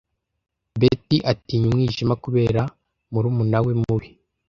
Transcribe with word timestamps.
Beth 0.79 1.09
atinya 1.31 1.65
umwijima 1.69 2.13
kubera 2.23 2.61
murumuna 3.13 3.57
we 3.65 3.73
mubi. 3.81 4.09